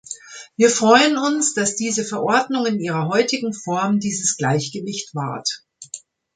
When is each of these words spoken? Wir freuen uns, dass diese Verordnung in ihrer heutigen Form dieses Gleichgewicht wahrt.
Wir 0.57 0.71
freuen 0.71 1.15
uns, 1.15 1.53
dass 1.53 1.75
diese 1.75 2.03
Verordnung 2.03 2.65
in 2.65 2.79
ihrer 2.79 3.07
heutigen 3.09 3.53
Form 3.53 3.99
dieses 3.99 4.35
Gleichgewicht 4.35 5.13
wahrt. 5.13 5.63